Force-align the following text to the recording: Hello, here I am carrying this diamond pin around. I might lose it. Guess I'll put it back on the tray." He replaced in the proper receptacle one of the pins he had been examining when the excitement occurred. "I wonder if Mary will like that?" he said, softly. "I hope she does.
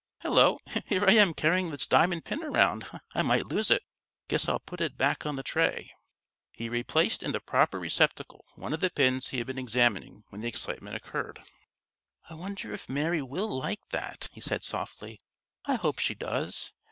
Hello, 0.21 0.57
here 0.87 1.05
I 1.07 1.11
am 1.13 1.35
carrying 1.35 1.69
this 1.69 1.85
diamond 1.85 2.25
pin 2.25 2.41
around. 2.43 2.85
I 3.13 3.21
might 3.21 3.45
lose 3.45 3.69
it. 3.69 3.83
Guess 4.29 4.49
I'll 4.49 4.57
put 4.57 4.81
it 4.81 4.97
back 4.97 5.27
on 5.27 5.35
the 5.35 5.43
tray." 5.43 5.91
He 6.51 6.69
replaced 6.69 7.21
in 7.21 7.33
the 7.33 7.39
proper 7.39 7.77
receptacle 7.77 8.45
one 8.55 8.73
of 8.73 8.79
the 8.79 8.89
pins 8.89 9.27
he 9.27 9.37
had 9.37 9.45
been 9.45 9.59
examining 9.59 10.23
when 10.29 10.41
the 10.41 10.47
excitement 10.47 10.95
occurred. 10.95 11.43
"I 12.27 12.33
wonder 12.33 12.73
if 12.73 12.89
Mary 12.89 13.21
will 13.21 13.55
like 13.55 13.89
that?" 13.89 14.27
he 14.31 14.41
said, 14.41 14.63
softly. 14.63 15.19
"I 15.67 15.75
hope 15.75 15.99
she 15.99 16.15
does. 16.15 16.73